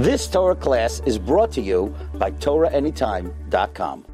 This 0.00 0.26
Torah 0.28 0.54
class 0.56 1.02
is 1.04 1.18
brought 1.18 1.52
to 1.52 1.60
you 1.60 1.94
by 2.14 2.30
TorahAnytime.com. 2.30 4.06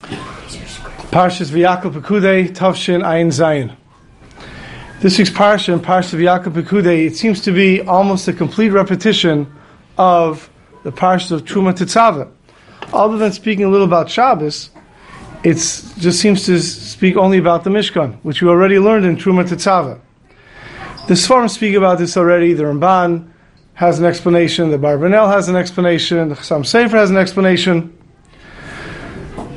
Parshas 0.00 1.50
Vayakhel 1.50 1.92
Pekudei 1.92 2.48
Tavshin 2.48 3.04
Ayin 3.04 3.26
Zayin. 3.28 3.76
This 5.00 5.18
week's 5.18 5.28
parsha 5.28 5.74
in 5.74 5.80
Parshas 5.80 6.18
Vayakhel 6.18 6.54
Pekudei, 6.54 7.06
it 7.06 7.16
seems 7.16 7.42
to 7.42 7.52
be 7.52 7.82
almost 7.82 8.26
a 8.28 8.32
complete 8.32 8.70
repetition 8.70 9.46
of 9.98 10.48
the 10.84 10.90
parshas 10.90 11.32
of 11.32 11.44
Truma 11.44 11.74
Tetzaveh. 11.74 12.32
Other 12.94 13.18
than 13.18 13.32
speaking 13.32 13.66
a 13.66 13.68
little 13.68 13.86
about 13.86 14.08
Shabbos, 14.08 14.70
it 15.44 15.56
just 15.56 16.18
seems 16.18 16.46
to 16.46 16.58
speak 16.60 17.18
only 17.18 17.36
about 17.36 17.62
the 17.62 17.68
Mishkan, 17.68 18.16
which 18.22 18.40
we 18.40 18.48
already 18.48 18.78
learned 18.78 19.04
in 19.04 19.16
Truma 19.16 19.46
Tetzaveh. 19.46 20.00
The 21.08 21.14
Sfarim 21.14 21.50
speak 21.50 21.74
about 21.74 21.98
this 21.98 22.16
already. 22.16 22.54
The 22.54 22.62
Ramban 22.62 23.32
has 23.76 23.98
an 23.98 24.06
explanation. 24.06 24.70
The 24.70 24.78
Abarbanel 24.78 25.30
has 25.30 25.48
an 25.48 25.56
explanation. 25.56 26.30
The 26.30 26.34
Chassam 26.34 26.62
Sofer 26.62 26.92
has 26.92 27.10
an 27.10 27.18
explanation. 27.18 27.96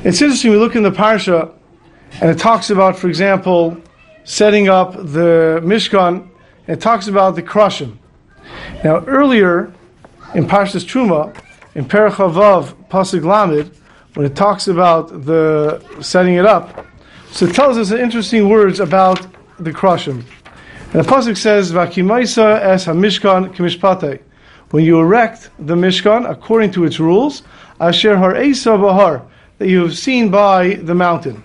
It's 0.04 0.20
interesting. 0.20 0.50
We 0.50 0.58
look 0.58 0.76
in 0.76 0.82
the 0.82 0.90
parsha, 0.90 1.52
and 2.20 2.30
it 2.30 2.38
talks 2.38 2.68
about, 2.70 2.98
for 2.98 3.08
example, 3.08 3.78
setting 4.24 4.68
up 4.68 4.92
the 4.92 5.60
Mishkan. 5.64 6.28
And 6.66 6.76
it 6.76 6.80
talks 6.80 7.08
about 7.08 7.34
the 7.34 7.42
Krushim. 7.42 7.96
Now, 8.84 9.04
earlier 9.06 9.72
in 10.34 10.46
Parshas 10.46 10.84
Truma, 10.84 11.34
in 11.74 11.86
Perachavav 11.86 12.74
Pasuk 12.88 13.24
Lamed, 13.24 13.74
when 14.14 14.26
it 14.26 14.36
talks 14.36 14.68
about 14.68 15.24
the 15.24 15.82
setting 16.02 16.34
it 16.34 16.44
up, 16.44 16.86
so 17.30 17.46
it 17.46 17.54
tells 17.54 17.78
us 17.78 17.90
interesting 17.90 18.48
words 18.50 18.80
about 18.80 19.26
the 19.58 19.70
Krushim. 19.70 20.24
And 20.92 21.04
the 21.04 21.08
pasuk 21.08 21.36
says, 21.36 21.70
"Vakimaisa 21.70 22.60
es 22.62 22.86
hamishkan 22.86 23.54
kimishpate." 23.54 24.20
When 24.72 24.84
you 24.84 24.98
erect 24.98 25.50
the 25.58 25.76
mishkan 25.76 26.28
according 26.28 26.72
to 26.72 26.84
its 26.84 26.98
rules, 26.98 27.42
asher 27.80 28.16
har 28.16 28.34
bahar 28.78 29.22
that 29.58 29.68
you 29.68 29.82
have 29.82 29.96
seen 29.96 30.30
by 30.30 30.74
the 30.74 30.94
mountain. 30.94 31.44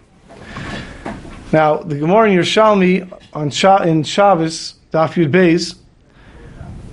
Now, 1.51 1.77
the 1.77 1.95
Gemara 1.95 2.31
in 2.31 2.39
Yerushalmi 2.39 3.11
on 3.33 3.51
Sha- 3.51 3.83
in 3.83 4.01
Shabbos, 4.01 4.75
Daf 4.91 5.13
Yud 5.13 5.29
Beis, 5.29 5.75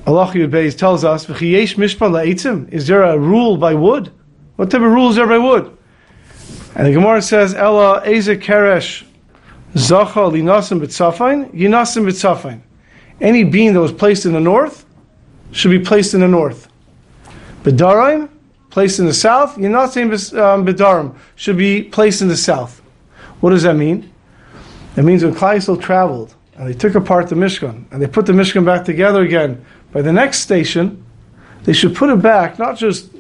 Allah 0.07 0.27
Yud 0.35 0.51
Beis 0.51 0.77
tells 0.77 1.05
us, 1.05 1.25
"V'chiyesh 1.25 1.77
mishpan 1.77 2.11
la'etzim." 2.11 2.71
Is 2.71 2.87
there 2.87 3.03
a 3.03 3.19
rule 3.19 3.57
by 3.57 3.73
wood? 3.73 4.11
What 4.57 4.71
type 4.71 4.83
of 4.83 4.93
rule 4.93 5.09
is 5.09 5.17
there 5.17 5.27
by 5.27 5.39
wood? 5.39 5.71
And 6.75 6.87
the 6.87 6.93
Gemara 6.93 7.23
says, 7.23 7.55
"Ella 7.55 8.03
eze 8.05 8.29
keresh 8.29 9.05
Zacha 9.75 10.31
linasim 10.31 10.81
b'tzafain, 10.81 11.53
yinasim 11.53 12.05
b'tzafain. 12.05 12.61
Any 13.21 13.45
bean 13.45 13.75
that 13.75 13.81
was 13.81 13.93
placed 13.93 14.27
in 14.27 14.33
the 14.33 14.41
north 14.41 14.85
should 15.53 15.71
be 15.71 15.79
placed 15.79 16.15
in 16.15 16.21
the 16.21 16.29
north. 16.29 16.69
Bedarim, 17.63 18.29
placed 18.71 18.99
in 18.99 19.07
the 19.07 19.15
south, 19.15 19.57
yinasim 19.57 20.39
um, 20.39 21.19
should 21.37 21.57
be 21.57 21.83
placed 21.83 22.23
in 22.23 22.29
the 22.29 22.37
south. 22.37 22.81
What 23.41 23.51
does 23.51 23.63
that 23.63 23.77
mean? 23.77 24.13
It 24.97 25.05
means 25.05 25.25
when 25.25 25.35
Klai 25.35 25.81
traveled 25.81 26.35
and 26.57 26.69
they 26.69 26.75
took 26.75 26.95
apart 26.95 27.29
the 27.29 27.35
Mishkan 27.35 27.85
and 27.91 28.03
they 28.03 28.07
put 28.07 28.27
the 28.27 28.33
Mishkan 28.33 28.65
back 28.65 28.85
together 28.85 29.23
again, 29.23 29.65
by 29.93 30.03
the 30.03 30.13
next 30.13 30.41
station, 30.41 31.05
they 31.65 31.73
should 31.73 31.95
put 31.95 32.11
it 32.11 32.21
back, 32.21 32.59
not 32.59 32.77
just 32.77 33.11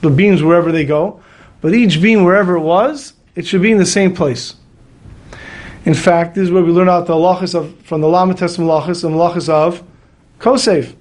the 0.00 0.10
beams 0.10 0.42
wherever 0.42 0.72
they 0.72 0.84
go, 0.84 1.22
but 1.60 1.74
each 1.74 2.00
beam 2.00 2.24
wherever 2.24 2.56
it 2.56 2.60
was, 2.60 3.14
it 3.34 3.46
should 3.46 3.62
be 3.62 3.70
in 3.70 3.78
the 3.78 3.86
same 3.86 4.14
place. 4.14 4.54
In 5.88 5.94
fact, 5.94 6.34
this 6.34 6.42
is 6.44 6.50
where 6.50 6.62
we 6.62 6.70
learn 6.70 6.90
out 6.90 7.06
the 7.06 7.14
halachas 7.14 7.54
of 7.54 7.74
from 7.86 8.02
the 8.02 8.08
Lama 8.08 8.34
Testament 8.34 8.70
halachas 8.70 9.04
and 9.04 9.14
halachas 9.14 9.48
of 9.48 9.82
Kosef. 10.38 10.94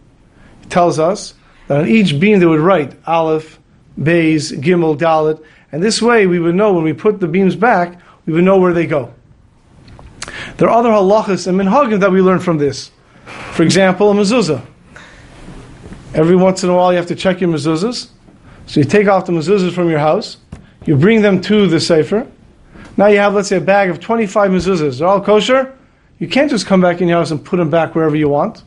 It 0.64 0.70
tells 0.70 0.98
us 0.98 1.34
that 1.68 1.82
on 1.82 1.90
each 1.90 2.18
beam 2.22 2.40
they 2.40 2.46
would 2.46 2.62
write 2.62 2.96
Aleph, 3.06 3.60
Bays, 4.02 4.54
Gimel, 4.54 4.98
Dalit, 4.98 5.44
and 5.74 5.84
this 5.84 6.02
way 6.02 6.26
we 6.26 6.40
would 6.40 6.56
know 6.56 6.72
when 6.72 6.86
we 6.86 6.94
put 6.94 7.20
the 7.20 7.28
beams 7.28 7.54
back, 7.54 8.00
we 8.26 8.32
would 8.32 8.46
know 8.46 8.58
where 8.60 8.72
they 8.72 8.88
go. 8.88 9.14
There 10.56 10.70
are 10.70 10.80
other 10.80 10.92
halachas 10.92 11.48
and 11.48 11.60
minhagim 11.60 12.00
that 12.00 12.14
we 12.14 12.22
learn 12.22 12.40
from 12.40 12.58
this. 12.58 12.90
For 13.26 13.64
example, 13.64 14.10
a 14.10 14.14
mezuzah. 14.14 14.66
Every 16.14 16.38
once 16.38 16.64
in 16.64 16.70
a 16.70 16.74
while, 16.74 16.94
you 16.94 16.98
have 16.98 17.08
to 17.08 17.16
check 17.16 17.42
your 17.42 17.50
mezuzahs. 17.50 18.08
So 18.68 18.80
you 18.80 18.86
take 18.86 19.10
off 19.10 19.26
the 19.26 19.34
mezuzahs 19.34 19.74
from 19.74 19.90
your 19.90 20.00
house, 20.00 20.38
you 20.86 20.96
bring 20.96 21.24
them 21.24 21.42
to 21.42 21.68
the 21.68 21.76
sofer, 21.76 22.32
now 22.98 23.08
you 23.08 23.20
have, 23.20 23.36
let's 23.36 23.48
say, 23.48 23.58
a 23.58 23.62
bag 23.62 23.90
of 23.90 24.00
25 24.00 24.52
mezuzahs. 24.52 25.00
They're 25.00 25.08
all 25.08 25.22
kosher. 25.22 25.78
You 26.20 26.28
can't 26.28 26.50
just 26.50 26.66
come 26.66 26.82
back 26.82 27.00
in 27.00 27.08
your 27.08 27.20
house 27.20 27.30
and 27.30 27.44
put 27.44 27.58
them 27.58 27.70
back 27.70 27.94
wherever 27.94 28.16
you 28.16 28.28
want. 28.28 28.64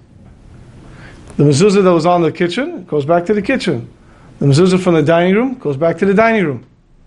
The 1.37 1.45
mezuzah 1.45 1.83
that 1.83 1.93
was 1.93 2.07
on 2.07 2.23
the 2.23 2.31
kitchen 2.31 2.85
goes 2.85 3.05
back 3.05 3.27
to 3.27 3.35
the 3.35 3.43
kitchen. 3.43 3.93
The 4.39 4.47
mezuzah 4.47 4.81
from 4.81 4.95
the 4.95 5.03
dining 5.03 5.35
room 5.35 5.55
goes 5.55 5.77
back 5.77 5.99
to 5.99 6.07
the 6.07 6.15
dining 6.15 6.45
room. 6.45 6.65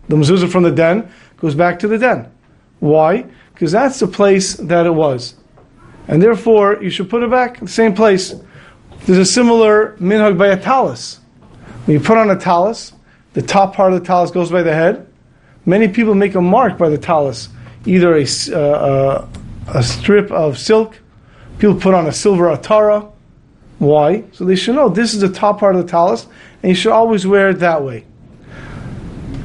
The 0.09 0.17
mezuzah 0.17 0.51
from 0.51 0.63
the 0.63 0.71
den 0.71 1.09
goes 1.37 1.55
back 1.55 1.79
to 1.79 1.87
the 1.87 1.97
den. 1.97 2.29
Why? 2.79 3.25
Because 3.53 3.71
that's 3.71 3.99
the 3.99 4.07
place 4.07 4.55
that 4.55 4.85
it 4.85 4.93
was. 4.93 5.35
And 6.09 6.21
therefore, 6.21 6.83
you 6.83 6.89
should 6.89 7.09
put 7.09 7.23
it 7.23 7.31
back 7.31 7.59
in 7.59 7.65
the 7.65 7.71
same 7.71 7.93
place. 7.93 8.35
There's 9.05 9.19
a 9.19 9.25
similar 9.25 9.95
minhag 9.97 10.37
by 10.37 10.47
a 10.47 10.57
talus. 10.59 11.21
When 11.85 11.97
you 11.97 12.03
put 12.03 12.17
on 12.17 12.29
a 12.29 12.37
talus, 12.37 12.93
the 13.33 13.41
top 13.41 13.75
part 13.75 13.93
of 13.93 13.99
the 13.99 14.05
talus 14.05 14.31
goes 14.31 14.51
by 14.51 14.63
the 14.63 14.73
head, 14.73 15.07
Many 15.65 15.87
people 15.87 16.13
make 16.13 16.35
a 16.35 16.41
mark 16.41 16.77
by 16.77 16.89
the 16.89 16.97
talus, 16.97 17.49
either 17.85 18.15
a, 18.15 18.25
uh, 18.51 18.57
uh, 18.57 19.27
a 19.67 19.83
strip 19.83 20.31
of 20.31 20.57
silk. 20.57 20.99
People 21.57 21.75
put 21.75 21.93
on 21.93 22.07
a 22.07 22.11
silver 22.11 22.45
atara. 22.45 23.09
Why? 23.79 24.23
So 24.33 24.45
they 24.45 24.55
should 24.55 24.75
know 24.75 24.89
this 24.89 25.13
is 25.13 25.21
the 25.21 25.29
top 25.29 25.59
part 25.59 25.75
of 25.75 25.85
the 25.85 25.89
talus, 25.89 26.27
and 26.61 26.69
you 26.69 26.75
should 26.75 26.91
always 26.91 27.25
wear 27.25 27.49
it 27.49 27.59
that 27.59 27.83
way. 27.83 28.05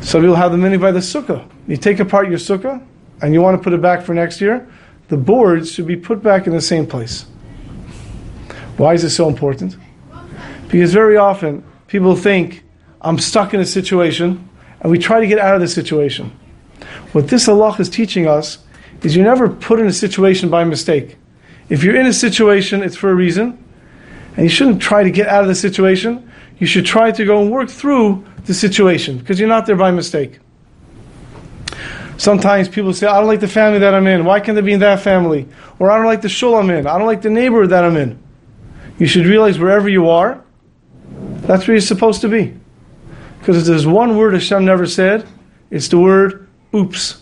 So 0.01 0.21
you'll 0.21 0.37
have 0.37 0.53
the 0.53 0.59
mini 0.59 0.77
by 0.77 0.91
the 0.91 1.01
sukkah. 1.01 1.49
You 1.67 1.77
take 1.77 2.01
apart 2.01 2.29
your 2.29 2.39
sukkah, 2.39 2.85
and 3.23 3.35
you 3.35 3.41
want 3.41 3.57
to 3.57 3.63
put 3.63 3.73
it 3.73 3.83
back 3.83 4.03
for 4.03 4.15
next 4.15 4.41
year. 4.41 4.69
The 5.09 5.17
boards 5.17 5.73
should 5.73 5.87
be 5.87 5.97
put 5.97 6.23
back 6.23 6.47
in 6.47 6.53
the 6.53 6.61
same 6.61 6.87
place. 6.87 7.27
Why 8.77 8.95
is 8.95 9.05
it 9.05 9.11
so 9.11 9.29
important? 9.29 9.77
Because 10.69 10.93
very 10.93 11.17
often 11.17 11.65
people 11.87 12.15
think, 12.15 12.65
I'm 13.01 13.19
stuck 13.19 13.55
in 13.55 13.61
a 13.61 13.67
situation 13.67 14.48
and 14.81 14.91
we 14.91 14.99
try 14.99 15.21
to 15.21 15.27
get 15.27 15.39
out 15.39 15.55
of 15.55 15.61
the 15.61 15.69
situation. 15.69 16.33
What 17.13 17.29
this 17.29 17.49
Allah 17.49 17.75
is 17.79 17.89
teaching 17.89 18.27
us 18.27 18.59
is 19.03 19.17
you're 19.17 19.25
never 19.25 19.49
put 19.49 19.81
in 19.81 19.87
a 19.87 19.93
situation 19.93 20.49
by 20.49 20.65
mistake. 20.65 21.17
If 21.69 21.83
you're 21.83 21.97
in 21.97 22.07
a 22.07 22.13
situation, 22.13 22.83
it's 22.83 22.97
for 22.97 23.11
a 23.11 23.15
reason, 23.15 23.63
and 24.37 24.45
you 24.45 24.49
shouldn't 24.49 24.81
try 24.81 25.03
to 25.03 25.11
get 25.11 25.29
out 25.29 25.43
of 25.43 25.49
the 25.49 25.55
situation. 25.55 26.31
You 26.59 26.67
should 26.67 26.87
try 26.87 27.11
to 27.11 27.25
go 27.25 27.43
and 27.43 27.51
work 27.51 27.71
through 27.71 28.25
the 28.45 28.55
situation 28.55 29.19
because 29.19 29.39
you're 29.39 29.49
not 29.49 29.67
there 29.67 29.77
by 29.77 29.91
mistake. 29.91 30.39
Sometimes 32.17 32.69
people 32.69 32.93
say, 32.93 33.07
I 33.07 33.19
don't 33.19 33.29
like 33.29 33.41
the 33.41 33.49
family 33.49 33.79
that 33.79 33.95
I'm 33.95 34.07
in. 34.09 34.25
Why 34.25 34.41
can't 34.41 34.57
they 34.57 34.63
be 34.63 34.73
in 34.73 34.81
that 34.81 35.01
family? 35.01 35.47
Or 35.79 35.91
I 35.91 35.97
don't 35.97 36.07
like 36.07 36.23
the 36.23 36.29
shul 36.29 36.57
I'm 36.57 36.69
in. 36.71 36.87
I 36.87 36.99
don't 36.99 37.07
like 37.07 37.23
the 37.23 37.31
neighborhood 37.31 37.71
that 37.71 37.85
I'm 37.85 37.97
in. 37.97 38.19
You 38.99 39.07
should 39.07 39.25
realize 39.25 39.59
wherever 39.59 39.89
you 39.89 40.09
are, 40.09 40.43
that's 41.43 41.69
where 41.69 41.77
you're 41.77 41.81
supposed 41.81 42.21
to 42.23 42.29
be. 42.29 42.58
Because 43.39 43.59
if 43.59 43.65
there's 43.65 43.87
one 43.87 44.17
word 44.17 44.35
Hashem 44.35 44.65
never 44.65 44.87
said, 44.87 45.27
it's 45.71 45.89
the 45.89 45.99
word 45.99 46.49
oops. 46.75 47.21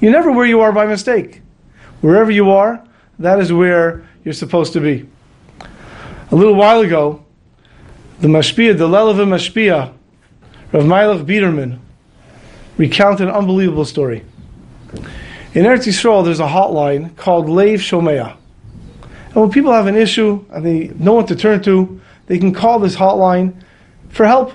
You're 0.00 0.12
never 0.12 0.32
where 0.32 0.46
you 0.46 0.60
are 0.60 0.72
by 0.72 0.86
mistake. 0.86 1.40
Wherever 2.00 2.30
you 2.30 2.50
are, 2.50 2.84
that 3.18 3.38
is 3.38 3.52
where 3.52 4.06
you're 4.24 4.34
supposed 4.34 4.72
to 4.74 4.80
be. 4.80 5.08
A 6.30 6.34
little 6.34 6.54
while 6.54 6.80
ago, 6.80 7.24
the 8.20 8.28
Mashpia, 8.28 8.76
the 8.76 8.88
Lelov 8.88 9.16
Mashpia, 9.16 9.92
Rav 10.72 10.84
Meilech 10.84 11.24
Biederman, 11.24 11.80
recounted 12.76 13.28
an 13.28 13.34
unbelievable 13.34 13.84
story. 13.84 14.24
In 15.54 15.64
Eretz 15.64 15.86
Yisrael, 15.86 16.24
there's 16.24 16.40
a 16.40 16.46
hotline 16.46 17.16
called 17.16 17.48
Lev 17.48 17.80
Shomea. 17.80 18.36
And 19.02 19.36
when 19.36 19.50
people 19.50 19.72
have 19.72 19.86
an 19.86 19.96
issue 19.96 20.44
and 20.50 20.64
they 20.64 20.88
know 20.96 21.14
what 21.14 21.28
to 21.28 21.36
turn 21.36 21.62
to, 21.62 22.00
they 22.26 22.38
can 22.38 22.52
call 22.52 22.78
this 22.78 22.96
hotline 22.96 23.62
for 24.08 24.26
help. 24.26 24.52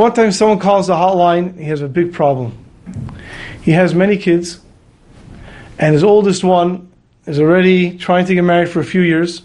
One 0.00 0.14
time 0.14 0.32
someone 0.32 0.58
calls 0.58 0.86
the 0.86 0.94
hotline, 0.94 1.58
he 1.58 1.64
has 1.64 1.82
a 1.82 1.86
big 1.86 2.14
problem. 2.14 2.56
He 3.60 3.72
has 3.72 3.94
many 3.94 4.16
kids, 4.16 4.58
and 5.78 5.92
his 5.92 6.02
oldest 6.02 6.42
one 6.42 6.90
is 7.26 7.38
already 7.38 7.98
trying 7.98 8.24
to 8.24 8.34
get 8.34 8.40
married 8.40 8.70
for 8.70 8.80
a 8.80 8.84
few 8.84 9.02
years. 9.02 9.42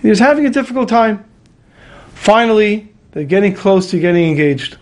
He 0.00 0.08
was 0.08 0.20
having 0.20 0.46
a 0.46 0.50
difficult 0.50 0.88
time. 0.88 1.28
Finally, 2.14 2.92
they're 3.10 3.24
getting 3.24 3.52
close 3.52 3.90
to 3.90 3.98
getting 3.98 4.28
engaged. 4.28 4.78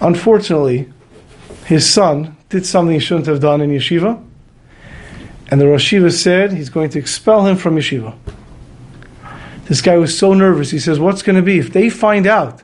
Unfortunately, 0.00 0.88
his 1.64 1.84
son 1.84 2.36
did 2.48 2.64
something 2.64 2.94
he 2.94 3.00
shouldn't 3.00 3.26
have 3.26 3.40
done 3.40 3.60
in 3.60 3.70
yeshiva, 3.70 4.24
and 5.50 5.60
the 5.60 5.66
Rosh 5.66 5.92
Yeshiva 5.92 6.12
said 6.12 6.52
he's 6.52 6.70
going 6.70 6.90
to 6.90 7.00
expel 7.00 7.44
him 7.44 7.56
from 7.56 7.74
yeshiva. 7.74 8.16
This 9.64 9.80
guy 9.80 9.96
was 9.96 10.16
so 10.16 10.32
nervous. 10.32 10.70
He 10.70 10.78
says, 10.78 11.00
What's 11.00 11.22
going 11.22 11.34
to 11.34 11.42
be? 11.42 11.58
If 11.58 11.72
they 11.72 11.90
find 11.90 12.28
out 12.28 12.62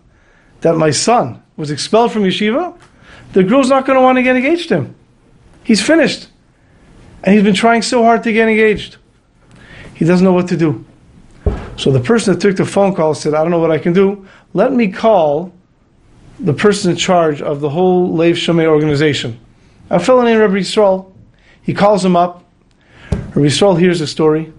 that 0.63 0.77
my 0.77 0.91
son 0.91 1.43
was 1.57 1.71
expelled 1.71 2.13
from 2.13 2.23
yeshiva, 2.23 2.77
the 3.33 3.45
girl's 3.45 3.69
not 3.69 3.87
going 3.87 3.97
to 3.97 4.03
want 4.03 4.17
to 4.17 4.23
get 4.23 4.37
engaged 4.37 4.69
to 4.71 4.77
him. 4.77 4.95
He's 5.65 5.85
finished. 5.85 6.29
And 7.23 7.35
he's 7.35 7.45
been 7.45 7.55
trying 7.55 7.83
so 7.83 8.03
hard 8.03 8.25
to 8.25 8.33
get 8.33 8.49
engaged. 8.49 8.97
He 9.95 10.05
doesn't 10.05 10.25
know 10.25 10.33
what 10.33 10.49
to 10.49 10.57
do. 10.57 10.85
So 11.77 11.91
the 11.91 12.01
person 12.01 12.35
that 12.35 12.41
took 12.41 12.57
the 12.57 12.65
phone 12.65 12.95
call 12.95 13.15
said, 13.15 13.35
I 13.35 13.43
don't 13.43 13.51
know 13.51 13.59
what 13.59 13.71
I 13.71 13.79
can 13.79 13.93
do. 13.93 14.27
Let 14.55 14.73
me 14.73 14.91
call 14.91 15.53
the 16.39 16.53
person 16.53 16.91
in 16.91 16.97
charge 16.97 17.41
of 17.41 17.61
the 17.61 17.71
whole 17.71 18.15
Lev 18.15 18.37
Shomea 18.37 18.67
organization. 18.67 19.39
A 19.91 20.01
fellow 20.01 20.23
named 20.23 20.41
Rabbi 20.41 20.55
Yisrael. 20.55 21.13
He 21.63 21.75
calls 21.75 22.05
him 22.05 22.17
up. 22.17 22.45
Rabbi 23.11 23.47
Yisrael 23.47 23.79
hears 23.79 24.01
the 24.01 24.07
story. 24.07 24.53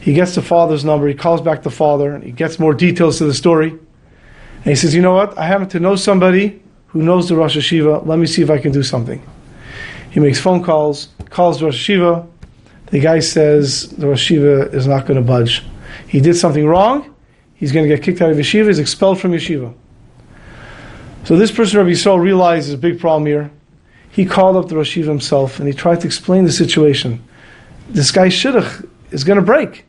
He 0.00 0.12
gets 0.14 0.34
the 0.34 0.42
father's 0.42 0.84
number. 0.84 1.08
He 1.08 1.14
calls 1.14 1.40
back 1.40 1.62
the 1.62 1.70
father. 1.70 2.18
He 2.18 2.32
gets 2.32 2.58
more 2.58 2.74
details 2.74 3.18
to 3.18 3.24
the 3.24 3.34
story. 3.34 3.78
And 4.60 4.66
he 4.66 4.74
says, 4.74 4.94
You 4.94 5.02
know 5.02 5.14
what? 5.14 5.36
I 5.38 5.46
happen 5.46 5.68
to 5.70 5.80
know 5.80 5.96
somebody 5.96 6.62
who 6.88 7.02
knows 7.02 7.28
the 7.28 7.36
Rosh 7.36 7.56
Yeshiva. 7.56 8.06
Let 8.06 8.18
me 8.18 8.26
see 8.26 8.42
if 8.42 8.50
I 8.50 8.58
can 8.58 8.72
do 8.72 8.82
something. 8.82 9.22
He 10.10 10.20
makes 10.20 10.40
phone 10.40 10.62
calls, 10.62 11.08
calls 11.30 11.60
the 11.60 11.66
Rosh 11.66 11.88
Yeshiva. 11.88 12.26
The 12.86 13.00
guy 13.00 13.20
says 13.20 13.88
the 13.90 14.08
Rosh 14.08 14.30
Yeshiva 14.30 14.74
is 14.74 14.86
not 14.86 15.06
going 15.06 15.16
to 15.16 15.26
budge. 15.26 15.64
He 16.08 16.20
did 16.20 16.34
something 16.34 16.66
wrong. 16.66 17.14
He's 17.54 17.72
going 17.72 17.88
to 17.88 17.94
get 17.94 18.02
kicked 18.02 18.20
out 18.20 18.30
of 18.30 18.36
yeshiva. 18.36 18.68
He's 18.68 18.78
expelled 18.78 19.20
from 19.20 19.32
yeshiva. 19.32 19.74
So 21.24 21.36
this 21.36 21.52
person, 21.52 21.78
Rabbi 21.78 21.90
Yisrael, 21.90 22.20
realizes 22.20 22.72
a 22.72 22.78
big 22.78 22.98
problem 22.98 23.26
here. 23.26 23.50
He 24.10 24.24
called 24.24 24.56
up 24.56 24.68
the 24.68 24.76
Rosh 24.76 24.96
Yeshiva 24.96 25.08
himself 25.08 25.58
and 25.58 25.68
he 25.68 25.74
tried 25.74 26.00
to 26.00 26.06
explain 26.06 26.44
the 26.44 26.52
situation. 26.52 27.22
This 27.90 28.10
guy 28.10 28.28
shidduch 28.28 28.88
is 29.10 29.24
going 29.24 29.36
to 29.36 29.44
break. 29.44 29.84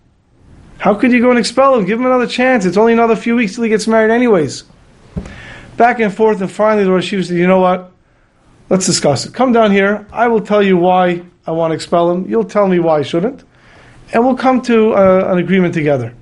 How 0.81 0.95
could 0.95 1.12
you 1.12 1.22
go 1.22 1.30
and 1.30 1.38
expel 1.38 1.75
him? 1.75 1.86
Give 1.86 2.00
him 2.00 2.07
another 2.07 2.25
chance. 2.25 2.66
It's 2.66 2.75
only 2.75 2.94
another 2.94 3.16
few 3.16 3.36
weeks 3.36 3.54
till 3.54 3.63
he 3.63 3.69
gets 3.69 3.88
married, 3.88 4.12
anyways. 4.12 4.63
Back 5.78 6.00
and 6.00 6.12
forth, 6.12 6.42
and 6.42 6.51
finally 6.51 6.83
the 6.83 6.92
Rosh 6.92 7.13
Yeshiva 7.13 7.24
said, 7.24 7.38
"You 7.38 7.45
know 7.45 7.60
what? 7.60 7.92
Let's 8.68 8.88
discuss 8.88 9.28
it. 9.28 9.31
Come 9.31 9.54
down 9.54 9.72
here. 9.72 10.07
I 10.12 10.28
will 10.28 10.42
tell 10.42 10.63
you 10.63 10.78
why 10.78 11.22
I 11.45 11.51
want 11.51 11.69
to 11.69 11.75
expel 11.75 12.10
him. 12.10 12.28
You'll 12.28 12.45
tell 12.45 12.68
me 12.68 12.80
why 12.80 12.98
I 12.98 13.01
shouldn't, 13.04 13.44
and 14.12 14.25
we'll 14.25 14.36
come 14.36 14.60
to 14.63 14.95
uh, 14.95 15.31
an 15.31 15.38
agreement 15.38 15.75
together." 15.75 16.16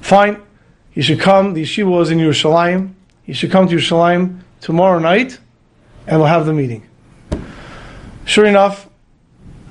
Fine. 0.00 0.42
He 0.90 1.00
should 1.00 1.20
come. 1.20 1.54
The 1.54 1.62
yeshiva 1.62 1.88
was 1.88 2.10
in 2.10 2.18
Yerushalayim. 2.18 2.92
He 3.22 3.32
should 3.34 3.52
come 3.52 3.68
to 3.68 3.76
Yerushalayim 3.76 4.40
tomorrow 4.60 4.98
night, 4.98 5.38
and 6.08 6.18
we'll 6.18 6.26
have 6.26 6.44
the 6.44 6.52
meeting. 6.52 6.82
Sure 8.24 8.46
enough, 8.46 8.88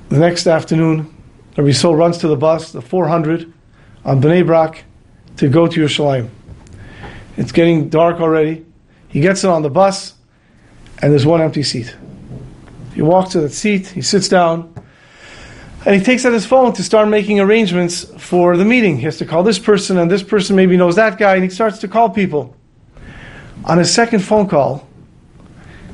the 0.08 0.18
next 0.18 0.46
afternoon, 0.46 1.14
Rabbi 1.56 1.72
Sol 1.72 1.96
runs 1.96 2.18
to 2.18 2.28
the 2.28 2.36
bus, 2.36 2.72
the 2.72 2.80
400, 2.80 3.52
on 4.04 4.22
Bnei 4.22 4.46
Brak, 4.46 4.84
to 5.36 5.48
go 5.48 5.66
to 5.66 5.80
Yerushalayim. 5.80 6.28
It's 7.36 7.52
getting 7.52 7.88
dark 7.88 8.20
already. 8.20 8.64
He 9.08 9.20
gets 9.20 9.44
on 9.44 9.62
the 9.62 9.70
bus, 9.70 10.14
and 11.02 11.10
there's 11.12 11.26
one 11.26 11.40
empty 11.40 11.62
seat. 11.62 11.96
He 12.94 13.02
walks 13.02 13.32
to 13.32 13.40
that 13.40 13.52
seat, 13.52 13.88
he 13.88 14.02
sits 14.02 14.28
down, 14.28 14.72
and 15.84 15.94
he 15.96 16.02
takes 16.02 16.24
out 16.24 16.32
his 16.32 16.46
phone 16.46 16.72
to 16.74 16.84
start 16.84 17.08
making 17.08 17.40
arrangements 17.40 18.04
for 18.18 18.56
the 18.56 18.64
meeting. 18.64 18.98
He 18.98 19.04
has 19.04 19.16
to 19.18 19.26
call 19.26 19.42
this 19.42 19.58
person, 19.58 19.98
and 19.98 20.10
this 20.10 20.22
person 20.22 20.54
maybe 20.54 20.76
knows 20.76 20.96
that 20.96 21.18
guy, 21.18 21.34
and 21.34 21.42
he 21.42 21.50
starts 21.50 21.78
to 21.78 21.88
call 21.88 22.10
people. 22.10 22.54
On 23.64 23.78
his 23.78 23.92
second 23.92 24.20
phone 24.20 24.48
call, 24.48 24.86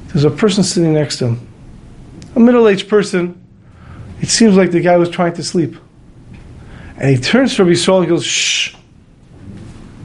there's 0.09 0.25
a 0.25 0.31
person 0.31 0.65
sitting 0.65 0.93
next 0.93 1.19
to 1.19 1.29
him, 1.29 1.49
a 2.35 2.41
middle 2.41 2.69
aged 2.69 2.89
person. 2.89 3.46
It 4.21 4.29
seems 4.29 4.57
like 4.57 4.71
the 4.71 4.81
guy 4.81 4.97
was 4.97 5.11
trying 5.11 5.35
to 5.35 5.43
sleep. 5.43 5.77
And 6.99 7.11
he 7.11 7.19
turns 7.19 7.55
to 7.57 7.65
Rabbi 7.65 7.75
Saul 7.75 8.01
and 8.01 8.09
goes, 8.09 8.25
Shh. 8.25 8.75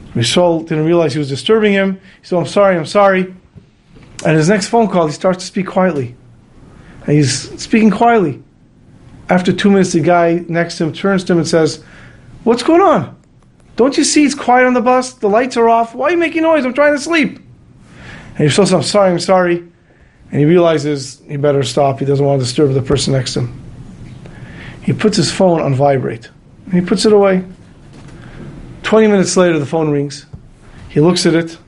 Rabbi 0.08 0.22
Saul 0.22 0.60
didn't 0.60 0.84
realize 0.84 1.14
he 1.14 1.18
was 1.18 1.28
disturbing 1.28 1.72
him. 1.72 1.94
He 1.94 2.26
said, 2.26 2.38
I'm 2.38 2.46
sorry, 2.46 2.76
I'm 2.76 2.86
sorry. 2.86 3.34
And 4.24 4.36
his 4.36 4.48
next 4.48 4.68
phone 4.68 4.88
call, 4.88 5.06
he 5.06 5.12
starts 5.12 5.38
to 5.40 5.46
speak 5.46 5.66
quietly. 5.66 6.14
And 7.06 7.16
he's 7.16 7.60
speaking 7.60 7.90
quietly. 7.90 8.42
After 9.28 9.52
two 9.52 9.70
minutes, 9.70 9.92
the 9.92 10.00
guy 10.00 10.44
next 10.48 10.78
to 10.78 10.84
him 10.84 10.92
turns 10.92 11.24
to 11.24 11.32
him 11.32 11.38
and 11.38 11.48
says, 11.48 11.82
What's 12.44 12.62
going 12.62 12.82
on? 12.82 13.18
Don't 13.76 13.96
you 13.96 14.04
see 14.04 14.24
it's 14.24 14.34
quiet 14.34 14.66
on 14.66 14.74
the 14.74 14.80
bus? 14.80 15.14
The 15.14 15.28
lights 15.28 15.56
are 15.56 15.68
off. 15.68 15.94
Why 15.94 16.08
are 16.08 16.10
you 16.10 16.18
making 16.18 16.42
noise? 16.42 16.64
I'm 16.66 16.74
trying 16.74 16.94
to 16.94 17.00
sleep. 17.00 17.38
And 18.34 18.38
he 18.38 18.48
says, 18.50 18.72
I'm 18.72 18.82
sorry, 18.82 19.10
I'm 19.10 19.18
sorry. 19.18 19.58
And 20.30 20.40
he 20.40 20.44
realizes 20.44 21.22
he 21.26 21.36
better 21.36 21.62
stop. 21.62 21.98
He 21.98 22.04
doesn't 22.04 22.24
want 22.24 22.40
to 22.40 22.44
disturb 22.44 22.72
the 22.72 22.82
person 22.82 23.12
next 23.12 23.34
to 23.34 23.40
him. 23.40 23.61
He 24.82 24.92
puts 24.92 25.16
his 25.16 25.30
phone 25.30 25.60
on 25.60 25.74
vibrate. 25.74 26.30
And 26.66 26.74
he 26.74 26.80
puts 26.80 27.04
it 27.04 27.12
away. 27.12 27.44
20 28.82 29.06
minutes 29.06 29.36
later, 29.36 29.58
the 29.58 29.66
phone 29.66 29.90
rings. 29.90 30.26
He 30.88 31.00
looks 31.00 31.24
at 31.26 31.34
it. 31.34 31.58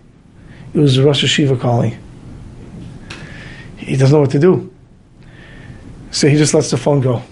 It 0.74 0.78
was 0.78 0.98
Rosh 0.98 1.24
Yeshiva 1.24 1.58
calling. 1.60 1.98
He 3.76 3.96
doesn't 3.96 4.14
know 4.14 4.20
what 4.20 4.30
to 4.32 4.38
do. 4.38 4.72
So 6.10 6.28
he 6.28 6.36
just 6.36 6.54
lets 6.54 6.70
the 6.70 6.76
phone 6.76 7.00
go. 7.00 7.22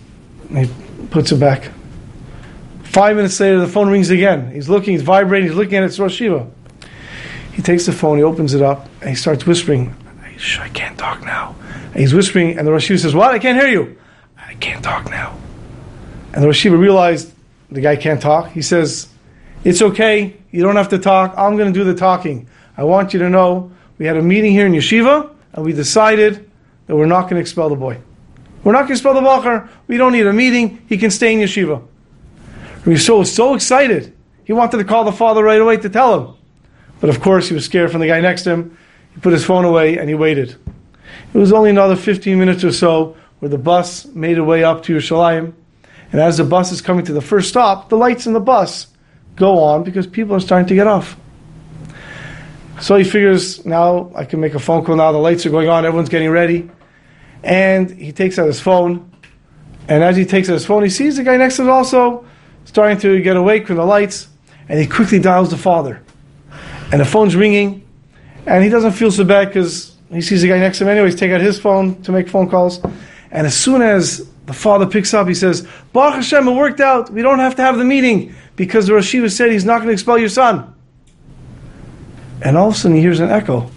And 0.50 0.66
he 0.66 1.06
puts 1.06 1.32
it 1.32 1.40
back. 1.40 1.70
Five 2.84 3.16
minutes 3.16 3.38
later, 3.40 3.58
the 3.58 3.66
phone 3.66 3.88
rings 3.88 4.10
again. 4.10 4.52
He's 4.52 4.68
looking, 4.68 4.92
he's 4.92 5.02
vibrating, 5.02 5.48
he's 5.48 5.56
looking 5.56 5.76
at 5.76 5.82
it, 5.82 5.86
it's 5.86 5.98
Rosh 5.98 6.20
Yeshiva. 6.20 6.50
He 7.52 7.62
takes 7.62 7.86
the 7.86 7.92
phone, 7.92 8.18
he 8.18 8.22
opens 8.22 8.54
it 8.54 8.62
up, 8.62 8.88
and 9.00 9.10
he 9.10 9.16
starts 9.16 9.46
whispering, 9.46 9.94
I 10.60 10.68
can't 10.70 10.98
talk 10.98 11.24
now. 11.24 11.54
And 11.92 11.96
he's 11.96 12.12
whispering, 12.12 12.58
and 12.58 12.66
the 12.66 12.72
Rosh 12.72 12.90
Yeshiva 12.90 12.98
says, 13.00 13.14
What? 13.14 13.32
I 13.32 13.38
can't 13.38 13.58
hear 13.58 13.70
you. 13.70 13.98
I 14.36 14.54
can't 14.54 14.82
talk 14.82 15.08
now. 15.10 15.36
And 16.32 16.42
the 16.42 16.46
Rosh 16.46 16.64
realized 16.64 17.32
the 17.70 17.80
guy 17.80 17.96
can't 17.96 18.20
talk. 18.20 18.50
He 18.52 18.62
says, 18.62 19.08
It's 19.64 19.82
okay, 19.82 20.36
you 20.50 20.62
don't 20.62 20.76
have 20.76 20.88
to 20.90 20.98
talk. 20.98 21.34
I'm 21.36 21.56
going 21.56 21.72
to 21.72 21.78
do 21.78 21.84
the 21.84 21.94
talking. 21.94 22.48
I 22.76 22.84
want 22.84 23.12
you 23.12 23.18
to 23.20 23.28
know 23.28 23.70
we 23.98 24.06
had 24.06 24.16
a 24.16 24.22
meeting 24.22 24.52
here 24.52 24.66
in 24.66 24.72
Yeshiva, 24.72 25.34
and 25.52 25.64
we 25.64 25.72
decided 25.72 26.50
that 26.86 26.96
we're 26.96 27.06
not 27.06 27.22
going 27.22 27.34
to 27.34 27.40
expel 27.40 27.68
the 27.68 27.76
boy. 27.76 28.00
We're 28.64 28.72
not 28.72 28.80
going 28.80 28.88
to 28.88 28.94
expel 28.94 29.14
the 29.14 29.20
Bachur. 29.20 29.68
We 29.88 29.96
don't 29.96 30.12
need 30.12 30.26
a 30.26 30.32
meeting. 30.32 30.84
He 30.88 30.96
can 30.96 31.10
stay 31.10 31.32
in 31.34 31.40
Yeshiva. 31.40 31.82
Rabbi 32.84 32.92
Yisrael 32.92 33.18
was 33.18 33.34
so 33.34 33.54
excited. 33.54 34.14
He 34.44 34.52
wanted 34.52 34.78
to 34.78 34.84
call 34.84 35.04
the 35.04 35.12
father 35.12 35.42
right 35.42 35.60
away 35.60 35.76
to 35.76 35.88
tell 35.88 36.18
him. 36.18 36.34
But 37.00 37.10
of 37.10 37.20
course, 37.20 37.48
he 37.48 37.54
was 37.54 37.64
scared 37.64 37.90
from 37.90 38.00
the 38.00 38.06
guy 38.06 38.20
next 38.20 38.44
to 38.44 38.50
him. 38.50 38.78
He 39.14 39.20
put 39.20 39.32
his 39.32 39.44
phone 39.44 39.64
away 39.64 39.98
and 39.98 40.08
he 40.08 40.14
waited. 40.14 40.56
It 41.34 41.38
was 41.38 41.52
only 41.52 41.70
another 41.70 41.96
15 41.96 42.38
minutes 42.38 42.64
or 42.64 42.72
so 42.72 43.16
where 43.40 43.48
the 43.48 43.58
bus 43.58 44.06
made 44.06 44.38
its 44.38 44.46
way 44.46 44.64
up 44.64 44.82
to 44.84 44.96
Yerushalayim. 44.96 45.52
And 46.12 46.20
as 46.20 46.36
the 46.36 46.44
bus 46.44 46.70
is 46.72 46.82
coming 46.82 47.04
to 47.06 47.12
the 47.12 47.22
first 47.22 47.48
stop, 47.48 47.88
the 47.88 47.96
lights 47.96 48.26
in 48.26 48.34
the 48.34 48.40
bus 48.40 48.86
go 49.34 49.58
on 49.58 49.82
because 49.82 50.06
people 50.06 50.36
are 50.36 50.40
starting 50.40 50.68
to 50.68 50.74
get 50.74 50.86
off. 50.86 51.16
So 52.80 52.96
he 52.96 53.04
figures 53.04 53.64
now 53.64 54.12
I 54.14 54.24
can 54.24 54.40
make 54.40 54.54
a 54.54 54.58
phone 54.58 54.84
call 54.84 54.96
now. 54.96 55.10
The 55.12 55.18
lights 55.18 55.46
are 55.46 55.50
going 55.50 55.68
on. 55.68 55.86
Everyone's 55.86 56.08
getting 56.08 56.30
ready. 56.30 56.70
And 57.42 57.90
he 57.90 58.12
takes 58.12 58.38
out 58.38 58.46
his 58.46 58.60
phone. 58.60 59.10
And 59.88 60.02
as 60.02 60.16
he 60.16 60.24
takes 60.24 60.48
out 60.48 60.54
his 60.54 60.66
phone, 60.66 60.82
he 60.82 60.90
sees 60.90 61.16
the 61.16 61.22
guy 61.22 61.36
next 61.36 61.56
to 61.56 61.62
him 61.62 61.70
also 61.70 62.26
starting 62.64 62.98
to 62.98 63.20
get 63.20 63.36
awake 63.36 63.66
from 63.66 63.76
the 63.76 63.84
lights. 63.84 64.28
And 64.68 64.78
he 64.78 64.86
quickly 64.86 65.18
dials 65.18 65.50
the 65.50 65.56
father. 65.56 66.02
And 66.92 67.00
the 67.00 67.04
phone's 67.04 67.34
ringing. 67.34 67.86
And 68.46 68.62
he 68.62 68.70
doesn't 68.70 68.92
feel 68.92 69.10
so 69.10 69.24
bad 69.24 69.48
because 69.48 69.96
he 70.10 70.20
sees 70.20 70.42
the 70.42 70.48
guy 70.48 70.58
next 70.58 70.78
to 70.78 70.84
him 70.84 70.90
anyways. 70.90 71.14
Take 71.14 71.32
out 71.32 71.40
his 71.40 71.58
phone 71.58 72.02
to 72.02 72.12
make 72.12 72.28
phone 72.28 72.50
calls. 72.50 72.84
And 73.30 73.46
as 73.46 73.56
soon 73.56 73.80
as 73.80 74.28
the 74.52 74.58
father 74.58 74.86
picks 74.86 75.14
up, 75.14 75.28
he 75.28 75.34
says, 75.34 75.66
Baruch 75.92 76.16
Hashem, 76.16 76.46
it 76.46 76.52
worked 76.52 76.80
out. 76.80 77.10
We 77.10 77.22
don't 77.22 77.38
have 77.38 77.56
to 77.56 77.62
have 77.62 77.78
the 77.78 77.84
meeting 77.84 78.34
because 78.54 78.86
the 78.86 78.94
Rosh 78.94 79.14
Yeshiva 79.14 79.30
said 79.30 79.50
he's 79.50 79.64
not 79.64 79.78
going 79.78 79.88
to 79.88 79.92
expel 79.94 80.18
your 80.18 80.28
son. 80.28 80.74
And 82.42 82.56
all 82.56 82.68
of 82.68 82.74
a 82.74 82.76
sudden 82.76 82.96
he 82.96 83.02
hears 83.02 83.20
an 83.20 83.30
echo. 83.30 83.70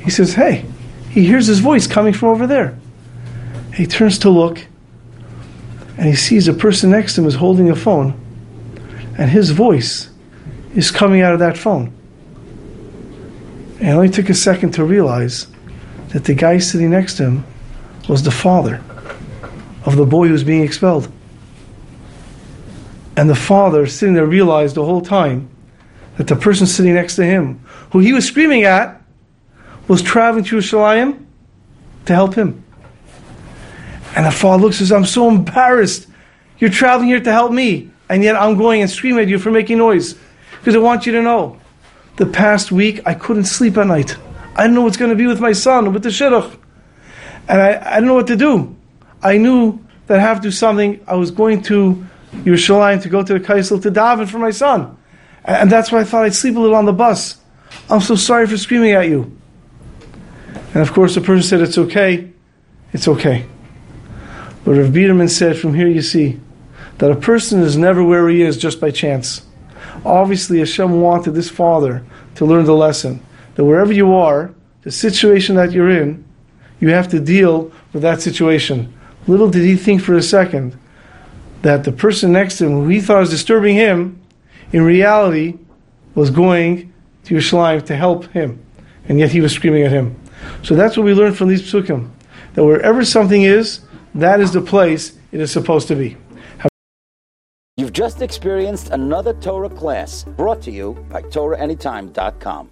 He 0.00 0.10
says, 0.10 0.34
Hey, 0.34 0.64
he 1.10 1.24
hears 1.24 1.46
his 1.46 1.60
voice 1.60 1.86
coming 1.86 2.12
from 2.12 2.30
over 2.30 2.46
there. 2.46 2.76
He 3.74 3.86
turns 3.86 4.18
to 4.20 4.30
look 4.30 4.66
and 5.96 6.06
he 6.06 6.16
sees 6.16 6.48
a 6.48 6.52
person 6.52 6.90
next 6.90 7.14
to 7.14 7.20
him 7.20 7.28
is 7.28 7.34
holding 7.34 7.70
a 7.70 7.76
phone 7.76 8.18
and 9.16 9.30
his 9.30 9.50
voice 9.50 10.10
is 10.74 10.90
coming 10.90 11.20
out 11.20 11.32
of 11.32 11.38
that 11.38 11.56
phone. 11.56 11.92
And 13.78 13.88
it 13.88 13.92
only 13.92 14.08
took 14.08 14.28
a 14.30 14.34
second 14.34 14.72
to 14.72 14.84
realize 14.84 15.46
that 16.08 16.24
the 16.24 16.34
guy 16.34 16.58
sitting 16.58 16.90
next 16.90 17.18
to 17.18 17.24
him 17.24 17.44
was 18.08 18.22
the 18.22 18.30
father 18.30 18.82
of 19.84 19.96
the 19.96 20.06
boy 20.06 20.26
who 20.26 20.32
was 20.32 20.44
being 20.44 20.62
expelled. 20.62 21.10
And 23.16 23.28
the 23.28 23.34
father 23.34 23.86
sitting 23.86 24.14
there 24.14 24.26
realized 24.26 24.76
the 24.76 24.84
whole 24.84 25.00
time 25.00 25.50
that 26.16 26.26
the 26.28 26.36
person 26.36 26.66
sitting 26.66 26.94
next 26.94 27.16
to 27.16 27.24
him, 27.24 27.60
who 27.92 27.98
he 27.98 28.12
was 28.12 28.26
screaming 28.26 28.64
at, 28.64 29.02
was 29.88 30.02
traveling 30.02 30.44
to 30.44 30.56
Yerushalayim 30.56 31.24
to 32.06 32.14
help 32.14 32.34
him. 32.34 32.62
And 34.14 34.26
the 34.26 34.30
father 34.30 34.62
looks 34.62 34.78
and 34.78 34.88
says, 34.88 34.92
I'm 34.92 35.04
so 35.04 35.28
embarrassed. 35.28 36.06
You're 36.58 36.70
traveling 36.70 37.08
here 37.08 37.20
to 37.20 37.32
help 37.32 37.52
me, 37.52 37.90
and 38.08 38.22
yet 38.22 38.36
I'm 38.36 38.56
going 38.56 38.82
and 38.82 38.90
screaming 38.90 39.24
at 39.24 39.28
you 39.28 39.38
for 39.38 39.50
making 39.50 39.78
noise. 39.78 40.14
Because 40.58 40.74
I 40.74 40.78
want 40.78 41.06
you 41.06 41.12
to 41.12 41.22
know, 41.22 41.58
the 42.16 42.26
past 42.26 42.72
week 42.72 43.00
I 43.06 43.14
couldn't 43.14 43.44
sleep 43.44 43.76
at 43.76 43.86
night. 43.86 44.16
I 44.56 44.62
didn't 44.62 44.74
know 44.74 44.82
what's 44.82 44.96
going 44.96 45.10
to 45.10 45.16
be 45.16 45.26
with 45.26 45.40
my 45.40 45.52
son, 45.52 45.92
with 45.92 46.02
the 46.02 46.08
shidduch. 46.08 46.56
And 47.48 47.60
I, 47.60 47.80
I 47.80 47.94
didn't 47.94 48.06
know 48.06 48.14
what 48.14 48.26
to 48.26 48.36
do. 48.36 48.76
I 49.22 49.38
knew 49.38 49.84
that 50.06 50.18
I 50.18 50.22
have 50.22 50.38
to 50.38 50.42
do 50.48 50.50
something. 50.50 51.00
I 51.06 51.16
was 51.16 51.30
going 51.30 51.62
to 51.62 52.06
Yerushalayim 52.32 53.02
to 53.02 53.08
go 53.08 53.22
to 53.22 53.34
the 53.34 53.40
Kosel 53.40 53.82
to 53.82 53.90
daven 53.90 54.28
for 54.28 54.38
my 54.38 54.50
son. 54.50 54.96
And 55.44 55.70
that's 55.70 55.90
why 55.90 56.00
I 56.00 56.04
thought 56.04 56.24
I'd 56.24 56.34
sleep 56.34 56.56
a 56.56 56.60
little 56.60 56.76
on 56.76 56.84
the 56.84 56.92
bus. 56.92 57.38
I'm 57.90 58.00
so 58.00 58.16
sorry 58.16 58.46
for 58.46 58.56
screaming 58.56 58.92
at 58.92 59.08
you. 59.08 59.36
And 60.74 60.82
of 60.82 60.92
course, 60.92 61.14
the 61.14 61.20
person 61.20 61.42
said, 61.42 61.60
It's 61.60 61.78
okay. 61.78 62.30
It's 62.92 63.08
okay. 63.08 63.46
But 64.64 64.76
Rav 64.76 64.92
Biederman 64.92 65.28
said, 65.28 65.56
From 65.56 65.74
here 65.74 65.88
you 65.88 66.02
see, 66.02 66.40
that 66.98 67.10
a 67.10 67.16
person 67.16 67.60
is 67.60 67.76
never 67.76 68.04
where 68.04 68.28
he 68.28 68.42
is 68.42 68.56
just 68.56 68.80
by 68.80 68.90
chance. 68.90 69.46
Obviously, 70.04 70.58
Hashem 70.58 71.00
wanted 71.00 71.32
this 71.32 71.50
father 71.50 72.04
to 72.36 72.44
learn 72.44 72.64
the 72.64 72.74
lesson 72.74 73.22
that 73.54 73.64
wherever 73.64 73.92
you 73.92 74.14
are, 74.14 74.54
the 74.82 74.90
situation 74.90 75.56
that 75.56 75.72
you're 75.72 75.90
in, 75.90 76.24
you 76.80 76.90
have 76.90 77.08
to 77.08 77.20
deal 77.20 77.72
with 77.92 78.02
that 78.02 78.22
situation. 78.22 78.92
Little 79.28 79.50
did 79.50 79.62
he 79.62 79.76
think 79.76 80.00
for 80.02 80.14
a 80.14 80.22
second 80.22 80.76
that 81.62 81.84
the 81.84 81.92
person 81.92 82.32
next 82.32 82.58
to 82.58 82.66
him, 82.66 82.72
who 82.72 82.88
he 82.88 83.00
thought 83.00 83.20
was 83.20 83.30
disturbing 83.30 83.76
him, 83.76 84.20
in 84.72 84.82
reality 84.82 85.58
was 86.14 86.30
going 86.30 86.92
to 87.24 87.34
Yerushalayim 87.34 87.84
to 87.86 87.96
help 87.96 88.26
him. 88.32 88.64
And 89.06 89.18
yet 89.18 89.30
he 89.30 89.40
was 89.40 89.52
screaming 89.52 89.84
at 89.84 89.92
him. 89.92 90.18
So 90.62 90.74
that's 90.74 90.96
what 90.96 91.04
we 91.04 91.14
learn 91.14 91.34
from 91.34 91.48
these 91.48 91.62
psukim. 91.62 92.10
That 92.54 92.64
wherever 92.64 93.04
something 93.04 93.42
is, 93.42 93.80
that 94.14 94.40
is 94.40 94.52
the 94.52 94.62
place 94.62 95.18
it 95.30 95.40
is 95.40 95.52
supposed 95.52 95.88
to 95.88 95.94
be. 95.94 96.16
You've 97.76 97.92
just 97.92 98.22
experienced 98.22 98.90
another 98.90 99.34
Torah 99.34 99.70
class 99.70 100.24
brought 100.24 100.60
to 100.62 100.72
you 100.72 100.94
by 101.08 101.22
TorahAnytime.com. 101.22 102.66